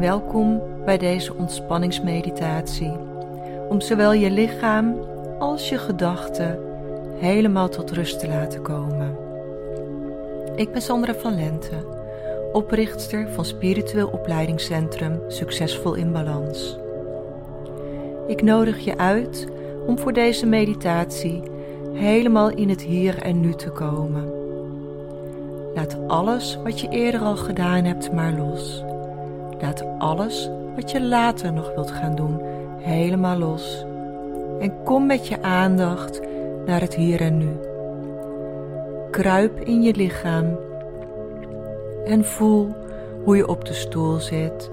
Welkom 0.00 0.62
bij 0.84 0.98
deze 0.98 1.34
ontspanningsmeditatie, 1.34 2.92
om 3.68 3.80
zowel 3.80 4.12
je 4.12 4.30
lichaam 4.30 5.00
als 5.38 5.68
je 5.68 5.78
gedachten 5.78 6.58
helemaal 7.18 7.68
tot 7.68 7.90
rust 7.90 8.18
te 8.20 8.28
laten 8.28 8.62
komen. 8.62 9.16
Ik 10.56 10.72
ben 10.72 10.82
Sandra 10.82 11.14
van 11.14 11.34
Lente, 11.34 11.86
oprichter 12.52 13.28
van 13.28 13.44
spiritueel 13.44 14.08
opleidingscentrum 14.08 15.20
Succesvol 15.28 15.94
in 15.94 16.12
Balans. 16.12 16.78
Ik 18.26 18.42
nodig 18.42 18.78
je 18.78 18.98
uit 18.98 19.46
om 19.86 19.98
voor 19.98 20.12
deze 20.12 20.46
meditatie 20.46 21.42
helemaal 21.92 22.50
in 22.50 22.68
het 22.68 22.82
hier 22.82 23.22
en 23.22 23.40
nu 23.40 23.54
te 23.54 23.70
komen. 23.70 24.32
Laat 25.74 25.98
alles 26.06 26.58
wat 26.64 26.80
je 26.80 26.88
eerder 26.88 27.20
al 27.20 27.36
gedaan 27.36 27.84
hebt 27.84 28.12
maar 28.12 28.32
los. 28.32 28.84
Laat 29.60 29.84
alles 29.98 30.50
wat 30.74 30.90
je 30.90 31.02
later 31.02 31.52
nog 31.52 31.74
wilt 31.74 31.90
gaan 31.90 32.14
doen 32.14 32.40
helemaal 32.78 33.38
los. 33.38 33.84
En 34.60 34.82
kom 34.84 35.06
met 35.06 35.28
je 35.28 35.42
aandacht 35.42 36.20
naar 36.66 36.80
het 36.80 36.94
hier 36.94 37.20
en 37.20 37.38
nu. 37.38 37.50
Kruip 39.10 39.60
in 39.60 39.82
je 39.82 39.94
lichaam 39.94 40.58
en 42.04 42.24
voel 42.24 42.68
hoe 43.24 43.36
je 43.36 43.48
op 43.48 43.64
de 43.64 43.72
stoel 43.72 44.18
zit 44.18 44.70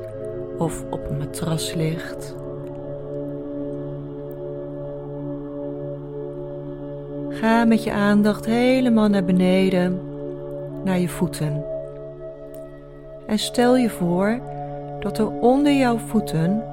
of 0.58 0.84
op 0.90 1.10
een 1.10 1.18
matras 1.18 1.74
ligt. 1.74 2.36
Ga 7.30 7.66
met 7.66 7.84
je 7.84 7.92
aandacht 7.92 8.46
helemaal 8.46 9.08
naar 9.08 9.24
beneden, 9.24 10.00
naar 10.84 11.00
je 11.00 11.10
voeten. 11.10 11.64
En 13.28 13.40
stel 13.40 13.76
je 13.76 13.90
voor 13.90 14.40
dat 15.08 15.18
er 15.18 15.40
onder 15.40 15.74
jouw 15.74 15.98
voeten 15.98 16.64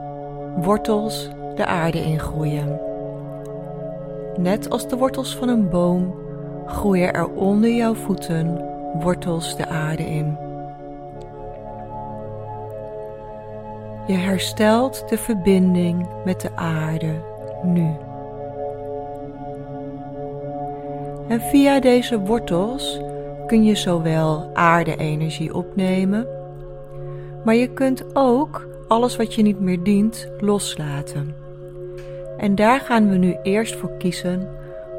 wortels 0.56 1.28
de 1.54 1.66
aarde 1.66 2.04
ingroeien. 2.04 2.80
Net 4.36 4.70
als 4.70 4.88
de 4.88 4.96
wortels 4.96 5.36
van 5.36 5.48
een 5.48 5.68
boom 5.68 6.14
groeien 6.66 7.12
er 7.12 7.28
onder 7.34 7.70
jouw 7.70 7.94
voeten 7.94 8.64
wortels 9.00 9.56
de 9.56 9.66
aarde 9.66 10.02
in. 10.02 10.36
Je 14.06 14.14
herstelt 14.14 15.08
de 15.08 15.18
verbinding 15.18 16.06
met 16.24 16.40
de 16.40 16.50
aarde 16.55 17.14
nu. 17.62 17.96
En 21.28 21.40
via 21.40 21.80
deze 21.80 22.20
wortels 22.20 23.00
kun 23.46 23.64
je 23.64 23.74
zowel 23.74 24.50
aarde-energie 24.52 25.55
opnemen, 25.55 26.33
maar 27.44 27.54
je 27.54 27.68
kunt 27.68 28.04
ook 28.12 28.66
alles 28.88 29.16
wat 29.16 29.34
je 29.34 29.42
niet 29.42 29.60
meer 29.60 29.82
dient 29.82 30.28
loslaten. 30.38 31.34
En 32.38 32.54
daar 32.54 32.80
gaan 32.80 33.08
we 33.08 33.16
nu 33.16 33.36
eerst 33.42 33.76
voor 33.76 33.96
kiezen 33.98 34.48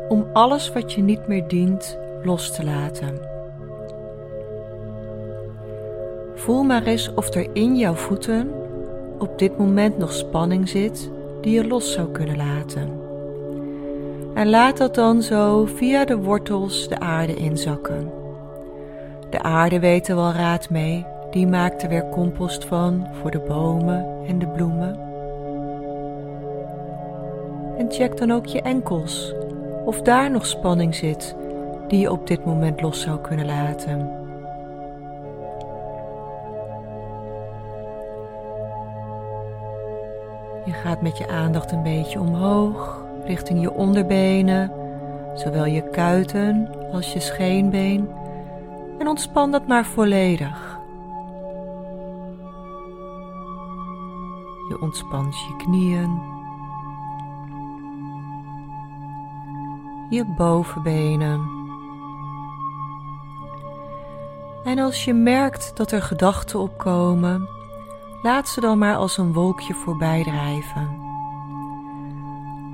om 0.07 0.25
alles 0.33 0.73
wat 0.73 0.93
je 0.93 1.01
niet 1.01 1.27
meer 1.27 1.47
dient 1.47 1.97
los 2.23 2.55
te 2.55 2.63
laten. 2.63 3.19
Voel 6.35 6.63
maar 6.63 6.83
eens 6.83 7.13
of 7.13 7.33
er 7.33 7.47
in 7.53 7.75
jouw 7.75 7.93
voeten 7.93 8.51
op 9.19 9.39
dit 9.39 9.57
moment 9.57 9.97
nog 9.97 10.13
spanning 10.13 10.69
zit 10.69 11.11
die 11.41 11.53
je 11.53 11.67
los 11.67 11.91
zou 11.91 12.11
kunnen 12.11 12.37
laten. 12.37 13.03
En 14.33 14.49
laat 14.49 14.77
dat 14.77 14.95
dan 14.95 15.21
zo 15.21 15.65
via 15.65 16.05
de 16.05 16.17
wortels 16.17 16.87
de 16.87 16.99
aarde 16.99 17.33
inzakken. 17.33 18.11
De 19.29 19.41
aarde 19.41 19.79
weet 19.79 20.07
er 20.07 20.15
wel 20.15 20.31
raad 20.31 20.69
mee, 20.69 21.05
die 21.35 21.47
maakt 21.47 21.83
er 21.83 21.89
weer 21.89 22.09
compost 22.09 22.65
van 22.65 23.07
voor 23.11 23.31
de 23.31 23.39
bomen 23.39 24.25
en 24.27 24.39
de 24.39 24.47
bloemen. 24.47 24.99
En 27.77 27.91
check 27.91 28.17
dan 28.17 28.31
ook 28.31 28.45
je 28.45 28.61
enkels, 28.61 29.33
of 29.85 30.01
daar 30.01 30.31
nog 30.31 30.45
spanning 30.45 30.95
zit 30.95 31.35
die 31.87 31.99
je 31.99 32.11
op 32.11 32.27
dit 32.27 32.45
moment 32.45 32.81
los 32.81 33.01
zou 33.01 33.19
kunnen 33.19 33.45
laten. 33.45 34.09
Je 40.65 40.71
gaat 40.71 41.01
met 41.01 41.17
je 41.17 41.27
aandacht 41.27 41.71
een 41.71 41.83
beetje 41.83 42.19
omhoog 42.19 43.05
richting 43.25 43.61
je 43.61 43.73
onderbenen, 43.73 44.71
zowel 45.33 45.65
je 45.65 45.89
kuiten 45.89 46.69
als 46.91 47.13
je 47.13 47.19
scheenbeen. 47.19 48.09
En 48.99 49.07
ontspan 49.07 49.51
dat 49.51 49.67
maar 49.67 49.85
volledig. 49.85 50.74
Je 54.69 54.81
ontspant 54.81 55.39
je 55.39 55.55
knieën, 55.55 56.21
je 60.09 60.25
bovenbenen. 60.25 61.49
En 64.63 64.79
als 64.79 65.05
je 65.05 65.13
merkt 65.13 65.77
dat 65.77 65.91
er 65.91 66.01
gedachten 66.01 66.59
opkomen, 66.59 67.49
laat 68.21 68.47
ze 68.47 68.61
dan 68.61 68.77
maar 68.77 68.95
als 68.95 69.17
een 69.17 69.33
wolkje 69.33 69.73
voorbij 69.73 70.23
drijven. 70.23 71.03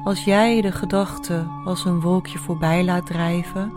Als 0.04 0.24
jij 0.24 0.62
de 0.62 0.72
gedachte 0.72 1.48
als 1.66 1.86
een 1.86 2.02
wolkje 2.02 2.38
voorbij 2.38 2.84
laat 2.84 3.06
drijven 3.06 3.72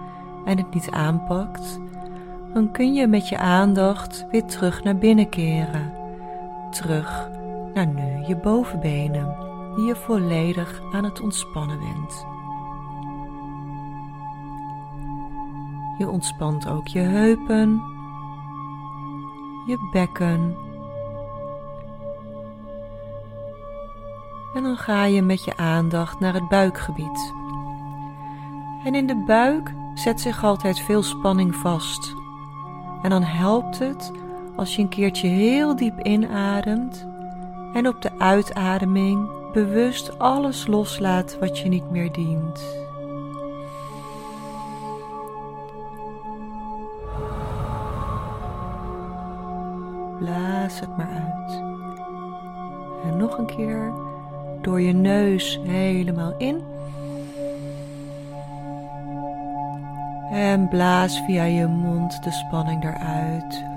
en 0.44 0.58
het 0.58 0.74
niet 0.74 0.90
aanpakt, 0.90 1.80
dan 2.52 2.70
kun 2.72 2.94
je 2.94 3.06
met 3.06 3.28
je 3.28 3.38
aandacht 3.38 4.26
weer 4.30 4.44
terug 4.44 4.82
naar 4.82 4.96
binnen 4.96 5.28
keren. 5.28 5.92
Terug 6.70 7.28
naar 7.74 7.86
nu 7.86 8.26
je 8.26 8.36
bovenbenen, 8.36 9.36
die 9.74 9.84
je 9.84 9.96
volledig 9.96 10.82
aan 10.92 11.04
het 11.04 11.20
ontspannen 11.20 11.78
bent. 11.78 12.26
Je 15.98 16.08
ontspant 16.08 16.68
ook 16.68 16.86
je 16.86 17.00
heupen, 17.00 17.82
je 19.66 19.88
bekken 19.92 20.56
En 24.54 24.62
dan 24.62 24.76
ga 24.76 25.04
je 25.04 25.22
met 25.22 25.44
je 25.44 25.56
aandacht 25.56 26.20
naar 26.20 26.34
het 26.34 26.48
buikgebied. 26.48 27.32
En 28.84 28.94
in 28.94 29.06
de 29.06 29.24
buik 29.26 29.72
zet 29.94 30.20
zich 30.20 30.44
altijd 30.44 30.78
veel 30.78 31.02
spanning 31.02 31.54
vast. 31.54 32.14
En 33.02 33.10
dan 33.10 33.22
helpt 33.22 33.78
het 33.78 34.12
als 34.56 34.76
je 34.76 34.82
een 34.82 34.88
keertje 34.88 35.28
heel 35.28 35.76
diep 35.76 36.00
inademt 36.00 37.06
en 37.74 37.88
op 37.88 38.02
de 38.02 38.10
uitademing 38.18 39.28
bewust 39.52 40.18
alles 40.18 40.66
loslaat 40.66 41.38
wat 41.38 41.58
je 41.58 41.68
niet 41.68 41.90
meer 41.90 42.12
dient. 42.12 42.82
Blaas 50.18 50.80
het 50.80 50.96
maar 50.96 51.08
uit. 51.08 51.62
En 53.04 53.16
nog 53.16 53.38
een 53.38 53.46
keer 53.46 53.92
door 54.60 54.80
je 54.80 54.92
neus 54.92 55.60
helemaal 55.62 56.34
in. 56.38 56.62
En 60.30 60.68
blaas 60.68 61.22
via 61.26 61.44
je 61.44 61.66
mond 61.66 62.22
de 62.22 62.30
spanning 62.30 62.84
eruit. 62.84 63.73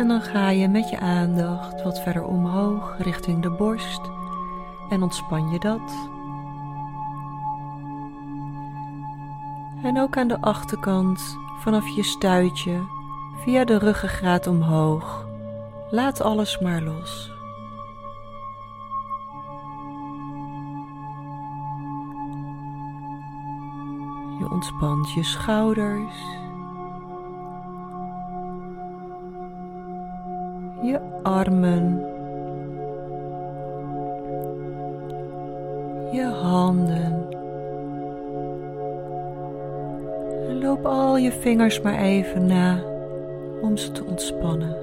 En 0.00 0.08
dan 0.08 0.22
ga 0.22 0.50
je 0.50 0.68
met 0.68 0.90
je 0.90 0.98
aandacht 0.98 1.82
wat 1.82 2.00
verder 2.00 2.24
omhoog 2.24 2.96
richting 2.98 3.42
de 3.42 3.50
borst 3.50 4.00
en 4.88 5.02
ontspan 5.02 5.50
je 5.50 5.58
dat. 5.58 6.08
En 9.82 9.98
ook 9.98 10.16
aan 10.16 10.28
de 10.28 10.40
achterkant 10.40 11.36
vanaf 11.58 11.88
je 11.88 12.02
stuitje 12.02 12.80
via 13.36 13.64
de 13.64 13.78
ruggengraat 13.78 14.46
omhoog. 14.46 15.26
Laat 15.90 16.20
alles 16.20 16.58
maar 16.58 16.82
los. 16.82 17.32
Je 24.38 24.50
ontspant 24.50 25.12
je 25.12 25.24
schouders. 25.24 26.48
je 30.90 30.98
armen, 31.22 32.04
je 36.12 36.24
handen. 36.24 37.28
En 40.48 40.60
loop 40.62 40.86
al 40.86 41.16
je 41.16 41.32
vingers 41.32 41.80
maar 41.80 41.98
even 41.98 42.46
na 42.46 42.82
om 43.62 43.76
ze 43.76 43.92
te 43.92 44.04
ontspannen. 44.04 44.76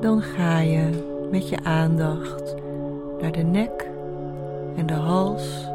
Dan 0.00 0.22
ga 0.22 0.58
je 0.58 0.90
met 1.30 1.48
je 1.48 1.58
aandacht 1.64 2.54
naar 3.20 3.32
de 3.32 3.42
nek 3.42 3.90
en 4.76 4.86
de 4.86 4.94
hals 4.94 5.68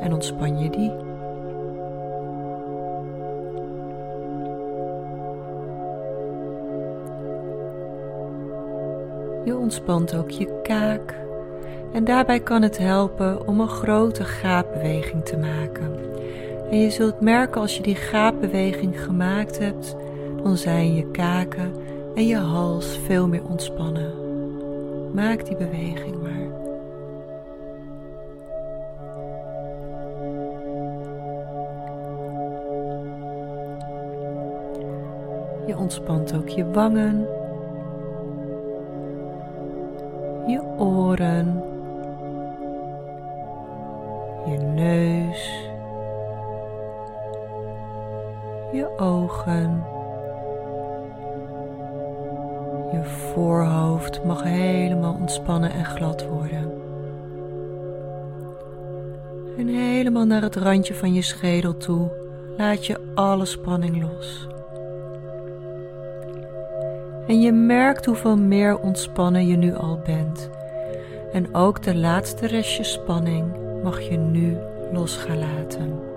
en 0.00 0.12
ontspan 0.12 0.58
je 0.58 0.70
die. 0.70 0.92
Je 9.44 9.56
ontspant 9.56 10.14
ook 10.14 10.30
je 10.30 10.60
kaak 10.62 11.14
en 11.92 12.04
daarbij 12.04 12.40
kan 12.40 12.62
het 12.62 12.78
helpen 12.78 13.46
om 13.46 13.60
een 13.60 13.68
grote 13.68 14.24
gaapbeweging 14.24 15.24
te 15.24 15.36
maken. 15.36 16.00
En 16.70 16.78
je 16.78 16.90
zult 16.90 17.20
merken 17.20 17.60
als 17.60 17.76
je 17.76 17.82
die 17.82 17.94
gaapbeweging 17.94 19.04
gemaakt 19.04 19.58
hebt, 19.58 19.96
dan 20.42 20.56
zijn 20.56 20.94
je 20.94 21.10
kaken 21.10 21.72
en 22.14 22.26
je 22.26 22.36
hals 22.36 22.98
veel 23.06 23.28
meer 23.28 23.44
ontspannen. 23.48 24.21
Maak 25.12 25.44
die 25.44 25.56
beweging 25.56 26.22
maar. 26.22 26.60
Je 35.66 35.76
ontspant 35.78 36.34
ook 36.34 36.48
je 36.48 36.70
wangen, 36.70 37.26
je 40.46 40.62
oren, 40.78 41.61
mag 54.24 54.42
helemaal 54.42 55.16
ontspannen 55.20 55.72
en 55.72 55.84
glad 55.84 56.26
worden. 56.26 56.72
En 59.58 59.66
helemaal 59.68 60.24
naar 60.24 60.42
het 60.42 60.56
randje 60.56 60.94
van 60.94 61.12
je 61.14 61.22
schedel 61.22 61.76
toe 61.76 62.10
laat 62.56 62.86
je 62.86 63.00
alle 63.14 63.44
spanning 63.44 64.02
los. 64.02 64.46
En 67.26 67.40
je 67.40 67.52
merkt 67.52 68.06
hoeveel 68.06 68.36
meer 68.36 68.78
ontspannen 68.78 69.46
je 69.46 69.56
nu 69.56 69.74
al 69.74 70.00
bent. 70.04 70.50
En 71.32 71.54
ook 71.54 71.82
de 71.82 71.94
laatste 71.94 72.46
restje 72.46 72.84
spanning 72.84 73.52
mag 73.82 74.00
je 74.00 74.16
nu 74.16 74.56
los 74.92 75.16
gaan 75.16 75.38
laten. 75.38 76.11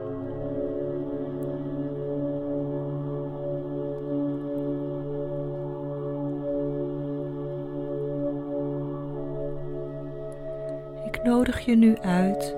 Nodig 11.25 11.59
je 11.59 11.75
nu 11.75 11.97
uit 12.01 12.55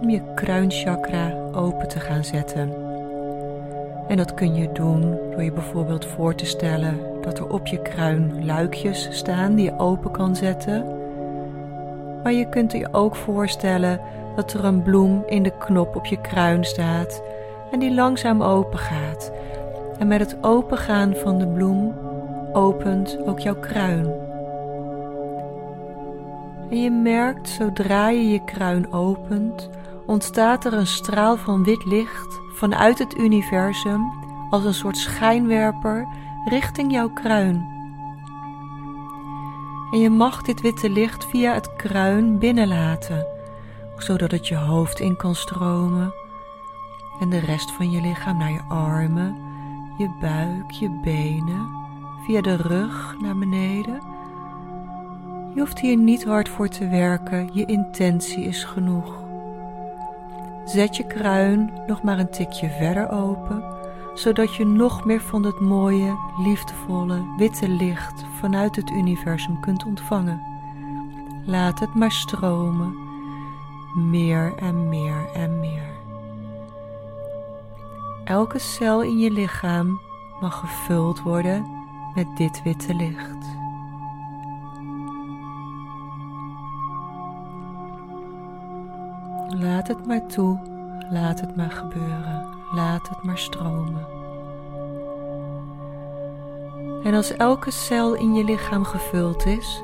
om 0.00 0.10
je 0.10 0.20
kruinchakra 0.34 1.32
open 1.52 1.88
te 1.88 2.00
gaan 2.00 2.24
zetten. 2.24 2.72
En 4.08 4.16
dat 4.16 4.34
kun 4.34 4.54
je 4.54 4.72
doen 4.72 5.18
door 5.30 5.42
je 5.42 5.52
bijvoorbeeld 5.52 6.06
voor 6.06 6.34
te 6.34 6.46
stellen 6.46 6.98
dat 7.22 7.38
er 7.38 7.48
op 7.48 7.66
je 7.66 7.82
kruin 7.82 8.44
luikjes 8.44 9.08
staan 9.10 9.54
die 9.54 9.64
je 9.64 9.78
open 9.78 10.10
kan 10.10 10.36
zetten. 10.36 10.84
Maar 12.22 12.32
je 12.32 12.48
kunt 12.48 12.72
je 12.72 12.88
ook 12.92 13.16
voorstellen 13.16 14.00
dat 14.36 14.52
er 14.52 14.64
een 14.64 14.82
bloem 14.82 15.22
in 15.26 15.42
de 15.42 15.52
knop 15.58 15.96
op 15.96 16.06
je 16.06 16.20
kruin 16.20 16.64
staat 16.64 17.22
en 17.70 17.78
die 17.78 17.94
langzaam 17.94 18.42
open 18.42 18.78
gaat. 18.78 19.32
En 19.98 20.08
met 20.08 20.20
het 20.20 20.36
opengaan 20.40 21.14
van 21.14 21.38
de 21.38 21.46
bloem 21.46 21.94
opent 22.52 23.18
ook 23.26 23.38
jouw 23.38 23.56
kruin. 23.56 24.27
En 26.70 26.82
je 26.82 26.90
merkt 26.90 27.48
zodra 27.48 28.08
je 28.08 28.28
je 28.28 28.44
kruin 28.44 28.92
opent, 28.92 29.70
ontstaat 30.06 30.64
er 30.64 30.72
een 30.72 30.86
straal 30.86 31.36
van 31.36 31.64
wit 31.64 31.84
licht 31.84 32.40
vanuit 32.54 32.98
het 32.98 33.18
universum 33.18 34.12
als 34.50 34.64
een 34.64 34.74
soort 34.74 34.96
schijnwerper 34.96 36.06
richting 36.44 36.92
jouw 36.92 37.08
kruin. 37.08 37.76
En 39.90 39.98
je 39.98 40.10
mag 40.10 40.42
dit 40.42 40.60
witte 40.60 40.90
licht 40.90 41.24
via 41.24 41.54
het 41.54 41.76
kruin 41.76 42.38
binnenlaten, 42.38 43.26
zodat 43.96 44.30
het 44.30 44.48
je 44.48 44.56
hoofd 44.56 45.00
in 45.00 45.16
kan 45.16 45.34
stromen 45.34 46.14
en 47.20 47.30
de 47.30 47.38
rest 47.38 47.70
van 47.70 47.90
je 47.90 48.00
lichaam 48.00 48.38
naar 48.38 48.52
je 48.52 48.62
armen, 48.68 49.36
je 49.98 50.10
buik, 50.20 50.70
je 50.70 50.90
benen, 51.02 51.68
via 52.26 52.40
de 52.40 52.56
rug 52.56 53.16
naar 53.20 53.38
beneden. 53.38 54.07
Je 55.58 55.64
hoeft 55.64 55.80
hier 55.80 55.96
niet 55.96 56.24
hard 56.24 56.48
voor 56.48 56.68
te 56.68 56.88
werken, 56.88 57.50
je 57.52 57.64
intentie 57.64 58.44
is 58.44 58.64
genoeg. 58.64 59.22
Zet 60.64 60.96
je 60.96 61.06
kruin 61.06 61.70
nog 61.86 62.02
maar 62.02 62.18
een 62.18 62.30
tikje 62.30 62.68
verder 62.68 63.10
open 63.10 63.64
zodat 64.14 64.54
je 64.54 64.66
nog 64.66 65.04
meer 65.04 65.20
van 65.20 65.44
het 65.44 65.60
mooie, 65.60 66.18
liefdevolle, 66.36 67.34
witte 67.36 67.68
licht 67.68 68.24
vanuit 68.40 68.76
het 68.76 68.90
universum 68.90 69.60
kunt 69.60 69.84
ontvangen. 69.84 70.42
Laat 71.46 71.78
het 71.78 71.94
maar 71.94 72.12
stromen, 72.12 72.94
meer 73.94 74.52
en 74.56 74.88
meer 74.88 75.28
en 75.34 75.60
meer. 75.60 75.90
Elke 78.24 78.58
cel 78.58 79.02
in 79.02 79.18
je 79.18 79.30
lichaam 79.30 80.00
mag 80.40 80.58
gevuld 80.60 81.22
worden 81.22 81.66
met 82.14 82.36
dit 82.36 82.62
witte 82.62 82.94
licht. 82.94 83.67
Laat 89.88 89.98
het 89.98 90.06
maar 90.06 90.26
toe, 90.26 90.58
laat 91.10 91.40
het 91.40 91.56
maar 91.56 91.70
gebeuren. 91.70 92.46
Laat 92.74 93.08
het 93.08 93.22
maar 93.22 93.38
stromen. 93.38 94.06
En 97.04 97.14
als 97.14 97.32
elke 97.32 97.70
cel 97.70 98.14
in 98.14 98.34
je 98.34 98.44
lichaam 98.44 98.84
gevuld 98.84 99.46
is, 99.46 99.82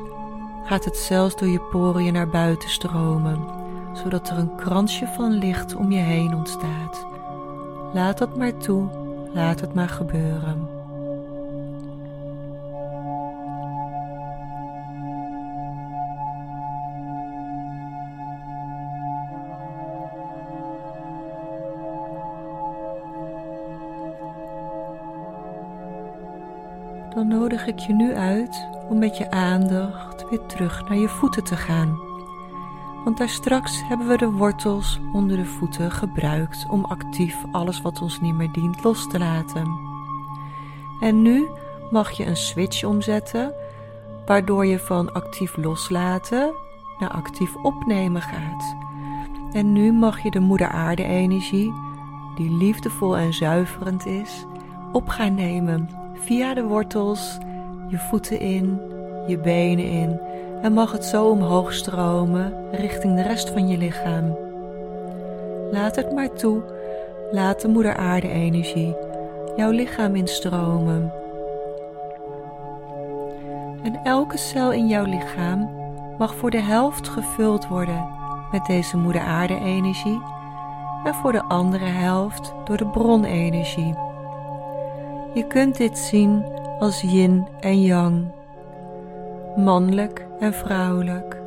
gaat 0.65 0.85
het 0.85 0.97
zelfs 0.97 1.37
door 1.37 1.49
je 1.49 1.61
poriën 1.61 2.13
naar 2.13 2.29
buiten 2.29 2.69
stromen, 2.69 3.39
zodat 3.93 4.29
er 4.29 4.39
een 4.39 4.55
kransje 4.57 5.07
van 5.07 5.31
licht 5.31 5.75
om 5.75 5.93
je 5.93 6.01
heen 6.01 6.35
ontstaat. 6.35 7.07
Laat 7.93 8.19
dat 8.19 8.37
maar 8.37 8.57
toe, 8.57 8.89
laat 9.33 9.61
het 9.61 9.75
maar 9.75 9.89
gebeuren. 9.89 10.74
Dan 27.15 27.29
nodig 27.29 27.67
ik 27.67 27.79
je 27.79 27.93
nu 27.93 28.15
uit 28.15 28.69
om 28.89 28.99
met 28.99 29.17
je 29.17 29.31
aandacht 29.31 30.29
weer 30.31 30.47
terug 30.47 30.89
naar 30.89 30.99
je 30.99 31.09
voeten 31.09 31.45
te 31.45 31.57
gaan. 31.57 31.99
Want 33.05 33.19
daar 33.19 33.29
straks 33.29 33.83
hebben 33.89 34.09
we 34.09 34.17
de 34.17 34.31
wortels 34.31 35.01
onder 35.13 35.37
de 35.37 35.45
voeten 35.45 35.91
gebruikt 35.91 36.67
om 36.69 36.85
actief 36.85 37.37
alles 37.53 37.81
wat 37.81 38.03
ons 38.03 38.21
niet 38.21 38.35
meer 38.35 38.53
dient 38.53 38.83
los 38.83 39.09
te 39.09 39.19
laten. 39.19 39.79
En 41.01 41.23
nu 41.23 41.49
mag 41.91 42.11
je 42.11 42.27
een 42.27 42.37
switch 42.37 42.85
omzetten, 42.85 43.55
waardoor 44.27 44.67
je 44.67 44.79
van 44.79 45.13
actief 45.13 45.57
loslaten 45.57 46.55
naar 46.99 47.11
actief 47.11 47.57
opnemen 47.57 48.23
gaat. 48.23 48.77
En 49.53 49.73
nu 49.73 49.93
mag 49.93 50.23
je 50.23 50.31
de 50.31 50.41
moeder 50.41 50.69
aarde 50.69 51.05
energie, 51.05 51.73
die 52.35 52.51
liefdevol 52.51 53.17
en 53.17 53.35
zuiverend 53.35 54.07
is, 54.07 54.45
op 54.93 55.09
gaan 55.09 55.35
nemen 55.35 56.04
via 56.25 56.55
de 56.55 56.63
wortels, 56.63 57.39
je 57.89 57.99
voeten 57.99 58.41
in, 58.41 58.81
je 59.27 59.39
benen 59.39 59.85
in 59.85 60.21
en 60.63 60.73
mag 60.73 60.93
het 60.93 61.05
zo 61.05 61.29
omhoog 61.29 61.73
stromen 61.73 62.53
richting 62.71 63.17
de 63.17 63.23
rest 63.23 63.51
van 63.51 63.69
je 63.69 63.79
lichaam. 63.79 64.37
Laat 65.71 65.97
het 65.97 66.13
maar 66.13 66.33
toe, 66.33 66.63
laat 67.31 67.61
de 67.61 67.69
moeder 67.69 67.97
aarde 67.97 68.29
energie 68.29 68.95
jouw 69.57 69.71
lichaam 69.71 70.15
instromen. 70.15 71.13
En 73.83 74.01
elke 74.05 74.37
cel 74.37 74.73
in 74.73 74.89
jouw 74.89 75.05
lichaam 75.05 75.71
mag 76.19 76.35
voor 76.35 76.51
de 76.51 76.61
helft 76.61 77.09
gevuld 77.09 77.69
worden 77.69 78.09
met 78.53 78.67
deze 78.67 78.97
moeder 78.97 79.23
aarde 79.23 79.59
energie 79.59 80.23
en 81.05 81.15
voor 81.15 81.33
de 81.33 81.43
andere 81.43 81.85
helft 81.85 82.55
door 82.65 82.77
de 82.77 82.87
bronenergie. 82.87 84.04
Je 85.35 85.47
kunt 85.47 85.77
dit 85.77 85.99
zien 85.99 86.45
als 86.79 87.01
yin 87.01 87.47
en 87.61 87.83
yang, 87.83 88.25
mannelijk 89.57 90.27
en 90.39 90.53
vrouwelijk. 90.53 91.43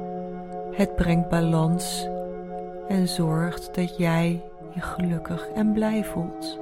Het 0.72 0.96
brengt 0.96 1.30
balans 1.30 2.08
en 2.88 3.08
zorgt 3.08 3.76
dat 3.76 3.98
jij 3.98 4.44
je 4.74 4.82
gelukkig 4.82 5.48
en 5.48 5.72
blij 5.72 6.04
voelt. 6.04 6.60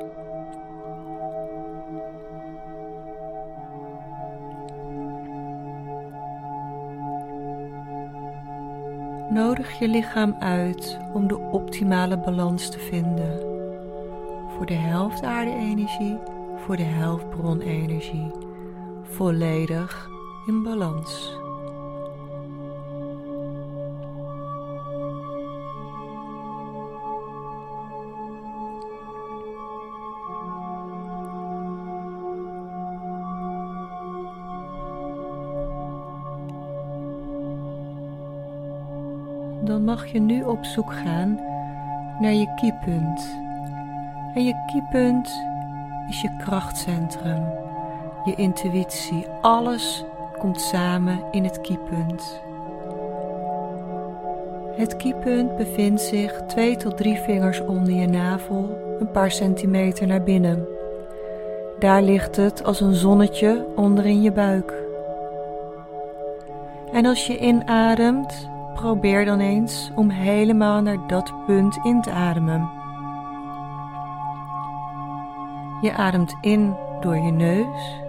Nodig 9.29 9.79
je 9.79 9.88
lichaam 9.88 10.36
uit 10.39 11.00
om 11.13 11.27
de 11.27 11.38
optimale 11.38 12.17
balans 12.17 12.70
te 12.70 12.79
vinden 12.79 13.39
voor 14.48 14.65
de 14.65 14.74
helft 14.74 15.24
aarde-energie 15.24 16.17
voor 16.65 16.75
de 16.75 16.84
helft 16.84 17.29
bronenergie. 17.29 18.31
Volledig 19.03 20.10
in 20.45 20.63
balans. 20.63 21.38
dan 39.63 39.84
mag 39.84 40.05
je 40.05 40.19
nu 40.19 40.43
op 40.43 40.65
zoek 40.65 40.93
gaan 40.93 41.39
naar 42.19 42.34
je 42.34 42.53
kiepunt. 42.55 43.38
En 44.34 44.45
je 44.45 44.63
kiepunt 44.65 45.54
is 46.09 46.21
je 46.21 46.35
krachtcentrum, 46.38 47.43
je 48.24 48.35
intuïtie. 48.35 49.25
Alles 49.41 50.05
komt 50.39 50.62
samen 50.62 51.19
in 51.31 51.43
het 51.43 51.62
kiepunt. 51.62 52.41
Het 54.75 54.95
kiepunt 54.95 55.57
bevindt 55.57 56.01
zich 56.01 56.41
twee 56.47 56.77
tot 56.77 56.97
drie 56.97 57.17
vingers 57.17 57.62
onder 57.62 57.93
je 57.93 58.07
navel, 58.07 58.77
een 59.00 59.12
paar 59.12 59.31
centimeter 59.31 60.07
naar 60.07 60.24
binnen. 60.24 60.67
Daar 61.79 62.01
ligt 62.01 62.35
het 62.35 62.63
als 62.63 62.81
een 62.81 62.95
zonnetje 62.95 63.65
onder 63.75 64.05
in 64.05 64.21
je 64.21 64.31
buik. 64.31 64.74
En 66.91 67.05
als 67.05 67.27
je 67.27 67.38
inademt, 67.38 68.53
Probeer 68.75 69.25
dan 69.25 69.39
eens 69.39 69.91
om 69.95 70.09
helemaal 70.09 70.81
naar 70.81 71.07
dat 71.07 71.45
punt 71.45 71.79
in 71.83 72.01
te 72.01 72.12
ademen. 72.12 72.69
Je 75.82 75.94
ademt 75.94 76.36
in 76.41 76.75
door 77.01 77.15
je 77.15 77.32
neus 77.32 78.03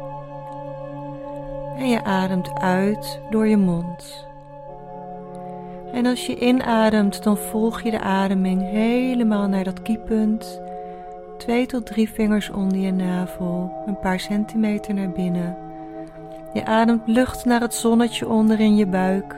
en 1.76 1.88
je 1.88 2.04
ademt 2.04 2.54
uit 2.54 3.20
door 3.30 3.46
je 3.46 3.56
mond. 3.56 4.26
En 5.92 6.06
als 6.06 6.26
je 6.26 6.38
inademt, 6.38 7.22
dan 7.22 7.36
volg 7.36 7.82
je 7.82 7.90
de 7.90 8.00
ademing 8.00 8.62
helemaal 8.62 9.48
naar 9.48 9.64
dat 9.64 9.82
kiepunt. 9.82 10.60
Twee 11.38 11.66
tot 11.66 11.86
drie 11.86 12.10
vingers 12.10 12.50
onder 12.50 12.78
je 12.78 12.92
navel, 12.92 13.82
een 13.86 13.98
paar 13.98 14.20
centimeter 14.20 14.94
naar 14.94 15.10
binnen. 15.10 15.56
Je 16.52 16.64
ademt 16.64 17.06
lucht 17.06 17.44
naar 17.44 17.60
het 17.60 17.74
zonnetje 17.74 18.28
onder 18.28 18.60
in 18.60 18.76
je 18.76 18.86
buik 18.86 19.36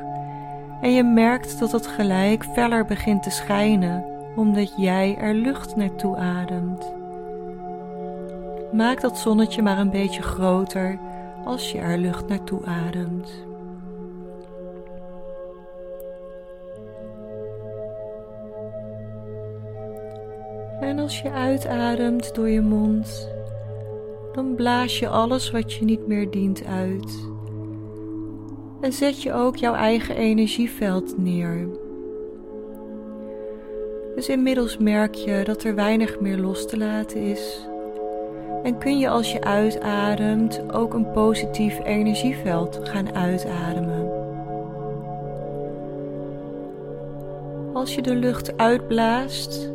en 0.81 0.93
je 0.93 1.03
merkt 1.03 1.59
dat 1.59 1.73
het 1.73 1.87
gelijk 1.87 2.45
feller 2.45 2.85
begint 2.85 3.23
te 3.23 3.31
schijnen, 3.31 4.05
omdat 4.37 4.73
jij 4.77 5.17
er 5.17 5.35
lucht 5.35 5.77
naartoe 5.77 6.17
ademt. 6.17 6.98
Maak 8.73 9.01
dat 9.01 9.19
zonnetje 9.19 9.63
maar 9.63 9.79
een 9.79 9.91
beetje 9.91 10.23
groter 10.23 10.99
als 11.45 11.73
je 11.73 11.79
er 11.79 11.99
lucht 11.99 12.29
naartoe 12.29 12.65
ademt. 12.65 13.47
En 20.81 20.99
als 20.99 21.21
je 21.21 21.31
uitademt 21.31 22.35
door 22.35 22.49
je 22.49 22.61
mond, 22.61 23.31
dan 24.33 24.55
blaas 24.55 24.99
je 24.99 25.09
alles 25.09 25.51
wat 25.51 25.73
je 25.73 25.85
niet 25.85 26.07
meer 26.07 26.31
dient 26.31 26.65
uit 26.65 27.37
en 28.81 28.93
zet 28.93 29.23
je 29.23 29.33
ook 29.33 29.57
jouw 29.57 29.75
eigen 29.75 30.17
energieveld 30.17 31.19
neer. 31.19 31.69
Dus 34.15 34.29
inmiddels 34.29 34.79
merk 34.79 35.15
je 35.15 35.43
dat 35.45 35.65
er 35.65 35.75
weinig 35.75 36.21
meer 36.21 36.37
los 36.37 36.67
te 36.67 36.79
laten 36.79 37.21
is. 37.21 37.69
En 38.63 38.79
kun 38.79 38.99
je 38.99 39.09
als 39.09 39.33
je 39.33 39.41
uitademt 39.41 40.73
ook 40.73 40.95
een 40.95 41.11
positief 41.11 41.85
energieveld 41.85 42.81
gaan 42.83 43.15
uitademen. 43.15 44.11
Als 47.73 47.95
je 47.95 48.03
de 48.03 48.15
lucht 48.15 48.57
uitblaast, 48.57 49.71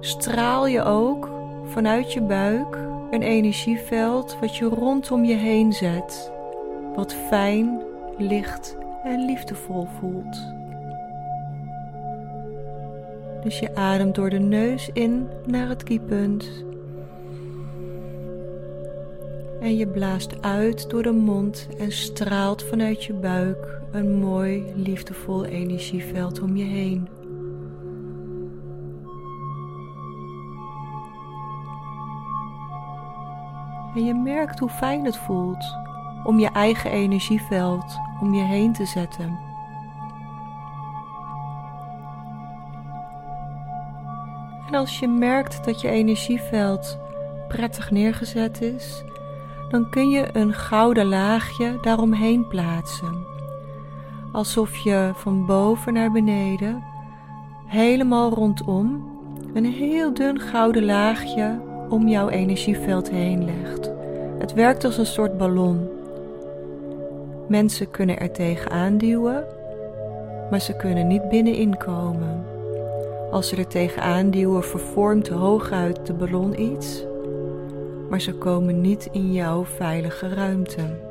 straal 0.00 0.66
je 0.66 0.82
ook 0.82 1.30
vanuit 1.64 2.12
je 2.12 2.22
buik 2.22 2.78
een 3.10 3.22
energieveld 3.22 4.36
wat 4.40 4.56
je 4.56 4.64
rondom 4.64 5.24
je 5.24 5.34
heen 5.34 5.72
zet, 5.72 6.32
wat 6.94 7.14
fijn 7.14 7.80
licht 8.18 8.76
en 9.04 9.24
liefdevol 9.24 9.86
voelt. 9.98 10.56
Dus 13.42 13.58
je 13.58 13.74
ademt 13.74 14.14
door 14.14 14.30
de 14.30 14.38
neus 14.38 14.90
in 14.92 15.28
naar 15.46 15.68
het 15.68 15.82
kiepunt. 15.82 16.66
En 19.60 19.76
je 19.76 19.86
blaast 19.86 20.42
uit 20.42 20.90
door 20.90 21.02
de 21.02 21.12
mond 21.12 21.68
en 21.78 21.92
straalt 21.92 22.62
vanuit 22.62 23.04
je 23.04 23.12
buik 23.12 23.80
een 23.90 24.18
mooi, 24.18 24.72
liefdevol 24.74 25.44
energieveld 25.44 26.40
om 26.40 26.56
je 26.56 26.64
heen. 26.64 27.08
En 33.94 34.04
je 34.04 34.14
merkt 34.14 34.58
hoe 34.58 34.68
fijn 34.68 35.04
het 35.04 35.16
voelt 35.16 35.76
om 36.24 36.38
je 36.38 36.48
eigen 36.48 36.90
energieveld 36.90 37.98
om 38.20 38.34
je 38.34 38.42
heen 38.42 38.72
te 38.72 38.86
zetten. 38.86 39.38
En 44.66 44.74
als 44.74 44.98
je 44.98 45.08
merkt 45.08 45.64
dat 45.64 45.80
je 45.80 45.88
energieveld 45.88 46.98
prettig 47.48 47.90
neergezet 47.90 48.60
is, 48.60 49.04
dan 49.70 49.90
kun 49.90 50.10
je 50.10 50.28
een 50.32 50.52
gouden 50.52 51.06
laagje 51.06 51.78
daaromheen 51.82 52.48
plaatsen. 52.48 53.26
Alsof 54.32 54.76
je 54.76 55.10
van 55.14 55.46
boven 55.46 55.92
naar 55.92 56.12
beneden 56.12 56.82
helemaal 57.66 58.30
rondom 58.30 59.16
een 59.54 59.64
heel 59.64 60.14
dun 60.14 60.40
gouden 60.40 60.84
laagje 60.84 61.60
om 61.88 62.08
jouw 62.08 62.28
energieveld 62.28 63.10
heen 63.10 63.44
legt. 63.44 63.90
Het 64.38 64.52
werkt 64.54 64.84
als 64.84 64.98
een 64.98 65.06
soort 65.06 65.38
ballon. 65.38 65.88
Mensen 67.48 67.90
kunnen 67.90 68.18
er 68.18 68.32
tegenaan 68.32 68.98
duwen, 68.98 69.44
maar 70.50 70.60
ze 70.60 70.76
kunnen 70.76 71.06
niet 71.06 71.28
binnenin 71.28 71.76
komen. 71.76 72.44
Als 73.30 73.48
ze 73.48 73.56
er 73.56 73.66
tegenaan 73.66 74.30
duwen, 74.30 74.64
vervormt 74.64 75.28
hooguit 75.28 76.06
de 76.06 76.12
ballon 76.12 76.60
iets, 76.60 77.04
maar 78.08 78.20
ze 78.20 78.34
komen 78.34 78.80
niet 78.80 79.08
in 79.12 79.32
jouw 79.32 79.64
veilige 79.64 80.28
ruimte. 80.28 81.06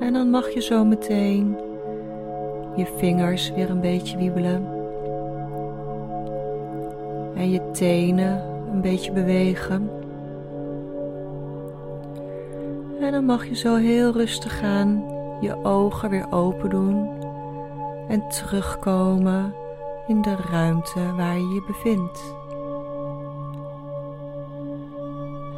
En 0.00 0.12
dan 0.12 0.30
mag 0.30 0.50
je 0.50 0.60
zo 0.62 0.84
meteen 0.84 1.56
je 2.76 2.86
vingers 2.96 3.52
weer 3.52 3.70
een 3.70 3.80
beetje 3.80 4.16
wiebelen. 4.16 4.75
En 7.36 7.50
je 7.50 7.70
tenen 7.70 8.42
een 8.72 8.80
beetje 8.80 9.12
bewegen. 9.12 9.90
En 13.00 13.12
dan 13.12 13.24
mag 13.24 13.46
je 13.46 13.56
zo 13.56 13.74
heel 13.74 14.12
rustig 14.12 14.58
gaan 14.58 15.04
je 15.40 15.64
ogen 15.64 16.10
weer 16.10 16.32
open 16.32 16.70
doen 16.70 17.08
en 18.08 18.28
terugkomen 18.28 19.54
in 20.06 20.22
de 20.22 20.36
ruimte 20.50 21.14
waar 21.16 21.38
je 21.38 21.48
je 21.48 21.64
bevindt. 21.66 22.34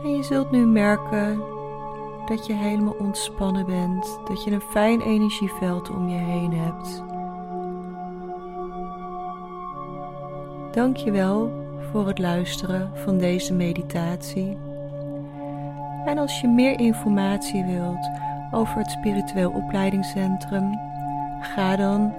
En 0.02 0.16
je 0.16 0.23
zult 0.23 0.50
nu 0.50 0.66
merken 0.66 1.40
dat 2.26 2.47
je 2.47 2.52
helemaal 2.52 2.97
ontspannen 2.99 3.66
bent, 3.66 4.20
dat 4.25 4.44
je 4.44 4.50
een 4.50 4.61
fijn 4.61 5.00
energieveld 5.00 5.90
om 5.90 6.08
je 6.08 6.18
heen 6.18 6.52
hebt. 6.52 7.02
Dank 10.73 10.97
je 10.97 11.11
wel 11.11 11.66
voor 11.90 12.07
het 12.07 12.18
luisteren 12.18 12.90
van 12.95 13.18
deze 13.18 13.52
meditatie. 13.52 14.57
En 16.04 16.18
als 16.18 16.40
je 16.40 16.49
meer 16.49 16.80
informatie 16.80 17.64
wilt 17.64 18.11
over 18.50 18.78
het 18.78 18.90
Spiritueel 18.90 19.50
Opleidingscentrum, 19.50 20.78
ga 21.40 21.76
dan 21.76 22.14